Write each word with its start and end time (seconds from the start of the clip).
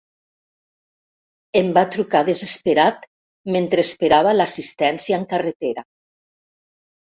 Em 1.61 1.69
va 1.79 1.83
trucar 1.97 2.23
desesperat, 2.31 3.07
mentre 3.59 3.87
esperava 3.91 4.35
l'assistència 4.41 5.23
en 5.23 5.31
carretera. 5.39 5.89